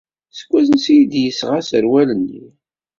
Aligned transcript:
Seg 0.37 0.49
wansi 0.51 0.89
ay 0.93 1.01
d-yesɣa 1.11 1.55
aserwal-nni? 1.61 2.45